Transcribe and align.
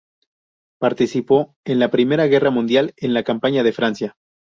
Participó 0.79 1.53
en 1.63 1.77
la 1.77 1.91
Primera 1.91 2.25
Guerra 2.25 2.49
Mundial 2.49 2.95
en 2.97 3.13
la 3.13 3.21
campaña 3.21 3.61
de 3.61 3.71
Francia. 3.71 4.15